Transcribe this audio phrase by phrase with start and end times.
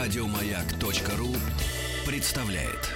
[0.00, 1.36] Радиомаяк.ру
[2.06, 2.88] представляет.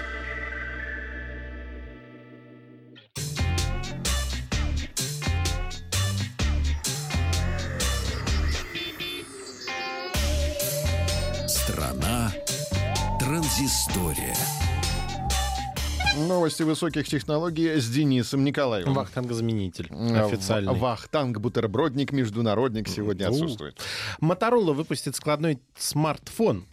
[11.47, 12.33] Страна
[13.21, 14.35] транзистория.
[16.17, 18.95] Новости высоких технологий с Денисом Николаевым.
[18.95, 20.73] Вахтангозаменитель А, официальный.
[20.73, 23.33] в- Вахтанг, бутербродник, международник сегодня У.
[23.33, 23.81] отсутствует.
[24.21, 26.67] Моторола выпустит складной смартфон.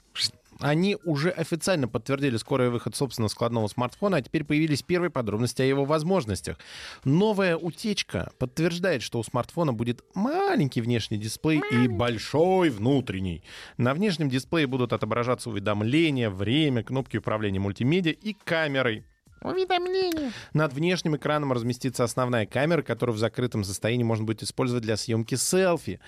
[0.62, 5.66] Они уже официально подтвердили скорый выход собственного складного смартфона, а теперь появились первые подробности о
[5.66, 6.58] его возможностях.
[7.04, 13.44] Новая утечка подтверждает, что у смартфона будет маленький внешний дисплей и большой внутренний.
[13.78, 19.04] На внешнем дисплее будут отображаться уведомления, время, кнопки управления мультимедиа и камерой.
[19.44, 20.31] Уведомления.
[20.54, 25.36] Над внешним экраном разместится основная камера, которую в закрытом состоянии можно будет использовать для съемки
[25.36, 25.99] селфи.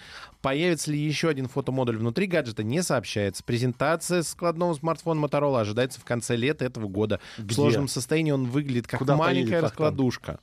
[0.42, 3.44] Появится ли еще один фотомодуль внутри гаджета, не сообщается.
[3.44, 7.20] Презентация складного смартфона Motorola ожидается в конце лета этого года.
[7.38, 7.56] В Где?
[7.56, 10.40] сложном состоянии он выглядит как Куда маленькая поедет раскладушка.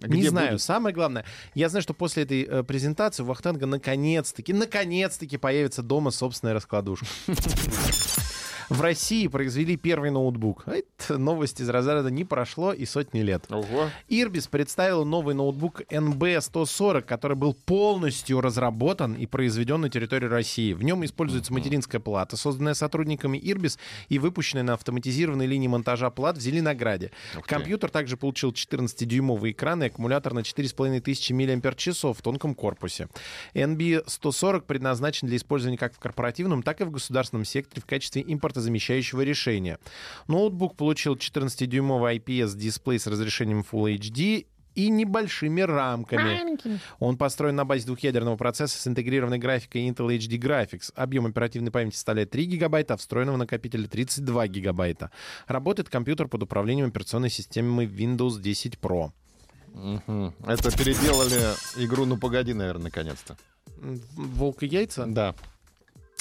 [0.00, 0.50] А не где знаю.
[0.52, 0.62] будет?
[0.62, 6.12] Самое главное, я знаю, что после этой э, презентации у Вахтанга наконец-таки, наконец-таки появится дома
[6.12, 7.06] собственная раскладушка.
[8.68, 10.64] В России произвели первый ноутбук.
[10.66, 13.46] Это новость из разряда не прошло и сотни лет.
[13.48, 13.88] Ого.
[14.08, 20.74] Ирбис представила новый ноутбук NB140, который был полностью разработан и произведен на территории России.
[20.74, 23.78] В нем используется материнская плата, созданная сотрудниками Ирбис
[24.10, 27.10] и выпущенная на автоматизированной линии монтажа плат в Зеленограде.
[27.46, 31.30] Компьютер также получил 14-дюймовый экран и аккумулятор на 4500
[31.64, 33.08] мАч в тонком корпусе.
[33.54, 38.20] NB140 предназначен для использования как в корпоративном, так и в государственном секторе в качестве
[38.58, 39.78] импортозамещающего решения.
[40.26, 46.22] Ноутбук получил 14-дюймовый IPS-дисплей с разрешением Full HD и небольшими рамками.
[46.22, 46.80] Маленькими.
[47.00, 50.92] Он построен на базе двухъядерного процесса с интегрированной графикой Intel HD Graphics.
[50.94, 55.10] Объем оперативной памяти составляет 3 гигабайта, а встроенного накопителя 32 гигабайта.
[55.46, 59.10] Работает компьютер под управлением операционной системой Windows 10 Pro.
[59.74, 60.34] Мгм.
[60.46, 61.54] Это переделали
[61.84, 63.36] игру «Ну погоди», наверное, наконец-то.
[64.16, 65.06] Волк и яйца?
[65.06, 65.34] Да.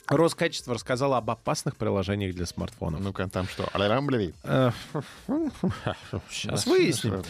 [0.08, 3.02] Роскачество рассказало об опасных приложениях для смартфонов.
[3.02, 3.68] Ну-ка, там что?
[3.74, 4.34] Алямблеви.
[6.32, 7.22] Сейчас выясним.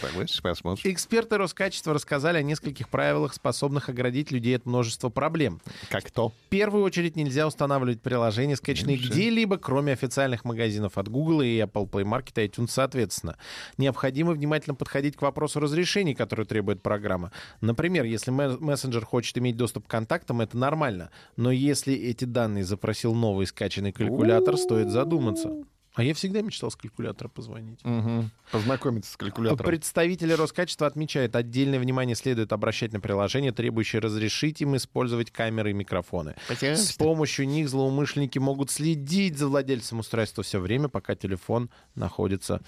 [0.84, 5.60] Эксперты Роскачества рассказали о нескольких правилах, способных оградить людей от множества проблем.
[5.90, 6.28] Как то?
[6.28, 11.88] В первую очередь нельзя устанавливать приложения, скачанные где-либо, кроме официальных магазинов от Google и Apple
[11.88, 13.36] Play Market и iTunes соответственно.
[13.76, 17.32] Необходимо внимательно подходить к вопросу разрешений, которые требует программа.
[17.60, 21.10] Например, если ме- мессенджер хочет иметь доступ к контактам, это нормально.
[21.36, 25.50] Но если эти данные запросил новый скачанный калькулятор, стоит задуматься.
[25.94, 27.80] А я всегда мечтал с калькулятора позвонить.
[27.82, 28.30] Мгм.
[28.52, 29.66] Познакомиться с калькулятором.
[29.66, 35.72] Представители Роскачества отмечают, отдельное внимание следует обращать на приложения, требующие разрешить им использовать камеры и
[35.72, 36.36] микрофоны.
[36.48, 42.62] С помощью них злоумышленники могут следить за владельцем устройства все время, пока телефон находится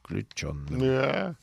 [0.00, 0.80] включенным.
[0.80, 1.36] Да.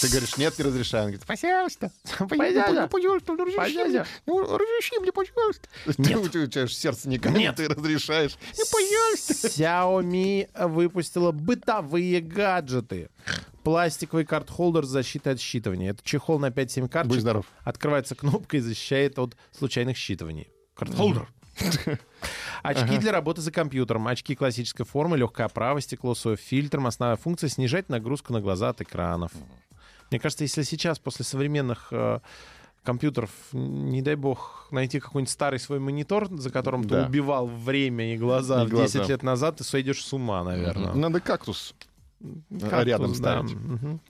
[0.00, 1.04] Ты говоришь, нет, не разрешаю.
[1.04, 1.90] Он говорит, Пожалуйста.
[2.18, 2.88] Пожалуйста.
[2.90, 4.04] Пожалуйста, ну, разреши мне.
[4.04, 4.06] Пожалуйста.
[4.26, 5.68] Ну, разреши мне, пожалуйста.
[5.98, 6.16] Нет.
[6.18, 7.56] У тебя- у тебя же сердце не камень, Нет.
[7.56, 8.36] ты разрешаешь.
[8.56, 9.48] Ну, пожалуйста.
[9.48, 13.08] Xiaomi выпустила бытовые гаджеты.
[13.62, 15.90] Пластиковый карт-холдер с защитой от считывания.
[15.90, 17.20] Это чехол на 5-7 Будь карточек.
[17.22, 17.46] здоров.
[17.64, 20.48] Открывается кнопкой и защищает от случайных считываний.
[20.74, 21.28] Карт-холдер.
[22.62, 24.06] Очки для работы за компьютером.
[24.08, 26.86] Очки классической формы, легкая оправа, стекло с фильтром.
[26.86, 29.32] Основная функция— снижать нагрузку на глаза от экранов.
[30.10, 32.20] Мне кажется, если сейчас, после современных э,
[32.84, 37.02] компьютеров, не дай бог, найти какой-нибудь старый свой монитор, за которым Да.
[37.02, 39.00] ты убивал время и глаза И в глаза.
[39.00, 40.92] 10 лет назад, ты сойдешь с ума, наверное.
[40.94, 41.74] Надо кактус
[42.60, 43.14] Кактус, рядом да.
[43.14, 43.52] ставить.
[43.54, 44.00] Мгм.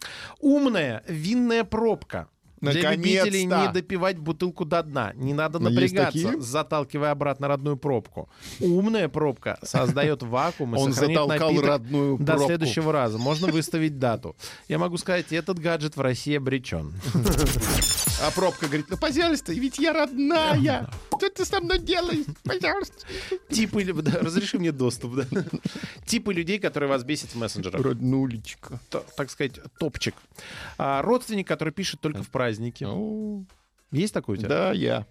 [0.40, 2.28] Умная винная пробка.
[2.72, 5.12] Для любителей не допивать бутылку до дна.
[5.14, 8.28] Не надо есть напрягаться, заталкивая обратно родную пробку.
[8.60, 12.46] Умная пробка создает вакуум и Он затолкал родную до пробку.
[12.46, 13.18] следующего раза.
[13.18, 14.36] Можно выставить дату.
[14.68, 16.92] Я могу сказать, этот гаджет в России обречен.
[18.22, 20.88] А пробка говорит, ну, пожалуйста, ведь я родная.
[21.16, 22.24] Что ты со мной делаешь?
[22.44, 23.06] Пожалуйста.
[23.50, 25.26] Типы, да, разреши мне доступ, да.
[26.06, 27.82] Типы людей, которые вас бесят в мессенджерах.
[27.82, 28.80] Роднулечка.
[29.16, 30.14] Так сказать, топчик.
[30.78, 32.84] А, родственник, который пишет только в праздники.
[32.84, 33.44] О,
[33.92, 34.48] Есть такой у тебя?
[34.48, 35.06] Да, я.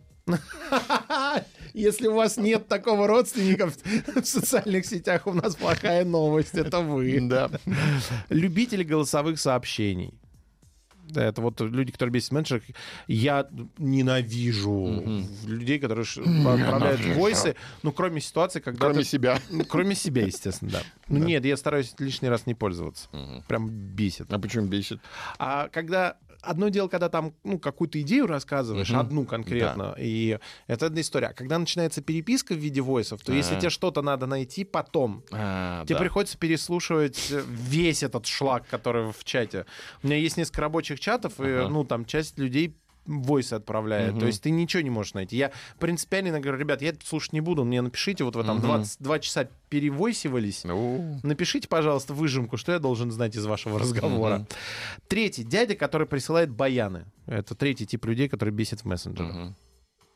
[1.74, 6.56] Если у вас нет такого родственника в социальных сетях, у нас плохая новость.
[6.56, 7.20] Это вы.
[7.22, 7.52] Да.
[8.30, 10.20] Любители голосовых сообщений.
[11.08, 12.64] Да, это вот люди, которые бесит менеджеров.
[13.08, 13.48] Я
[13.78, 18.88] ненавижу людей, которые отправляют войсы, ну, кроме ситуации, когда...
[18.88, 19.40] Кроме ты- себя.
[19.52, 20.82] Ну, кроме себя, естественно, да.
[21.08, 23.08] Ну, нет, я стараюсь лишний раз не пользоваться.
[23.48, 24.34] Прям бесит.
[24.34, 25.00] А почему бесит?
[25.38, 29.00] А когда одно дело, когда там ну, какую-то идею рассказываешь, Мгм.
[29.00, 31.28] одну конкретно, и это одна история.
[31.28, 33.62] А когда начинается переписка в виде войсов, то если Ага.
[33.62, 36.00] тебе что-то надо найти потом, А, тебе да.
[36.02, 39.66] приходится переслушивать э, весь этот шлак, который в чате.
[40.04, 44.12] У меня есть несколько рабочих чатов, и, ну, там часть людей войсы отправляет.
[44.12, 44.20] Мгм.
[44.22, 45.38] То есть ты ничего не можешь найти.
[45.38, 48.66] Я принципиально говорю, ребят, я это слушать не буду, мне напишите, вот вы там Мгм.
[48.68, 54.38] 22 часа перевойсивались, Ну, Напишите, пожалуйста, выжимку, что я должен знать из вашего разговора.
[54.38, 54.48] Мгм.
[55.08, 55.44] Третий.
[55.44, 57.06] Дядя, который присылает баяны.
[57.28, 59.34] Это третий тип людей, который бесит в мессенджерах.
[59.34, 59.56] мгм.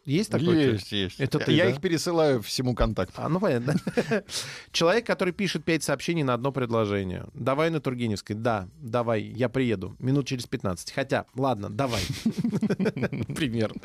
[0.09, 0.57] Есть такой?
[0.57, 1.19] Есть, есть.
[1.19, 1.69] Это ты, Я да?
[1.69, 3.21] их пересылаю всему контакту.
[3.21, 3.75] А, ну понятно.
[4.71, 7.27] Человек, который пишет пять сообщений на одно предложение.
[7.35, 8.35] Давай на Тургеневской.
[8.35, 9.95] Да, давай, я приеду.
[9.99, 10.91] Минут через 15.
[10.93, 12.01] Хотя, ладно, давай.
[13.35, 13.81] Примерно.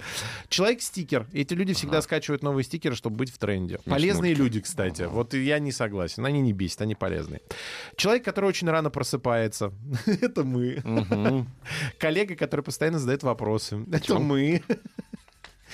[0.49, 1.26] Человек-стикер.
[1.35, 3.79] Эти люди всегда скачивают новые стикеры, чтобы быть в тренде.
[3.85, 5.03] Полезные люди, кстати.
[5.03, 6.25] Вот я не согласен.
[6.25, 7.43] Они не бесят, они полезные.
[7.97, 9.75] Человек, который очень рано просыпается.
[10.06, 11.47] Это мы.
[11.99, 13.85] Коллега, который постоянно задает вопросы.
[13.93, 14.62] Это мы.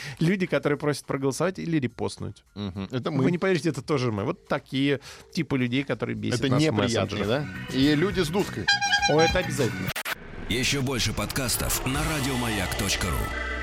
[0.21, 2.45] Люди, которые просят проголосовать или репостнуть.
[2.55, 2.89] Мгм.
[2.91, 3.31] Это Вы мы.
[3.31, 4.25] не поверите, это тоже мы.
[4.25, 5.01] Вот такие
[5.33, 7.47] типы людей, которые бесят Это нас неприятные, да?
[7.73, 8.67] И люди с дудкой.
[9.11, 9.91] О, это обязательно.
[10.49, 13.60] Еще больше подкастов на радиомаяк.ру.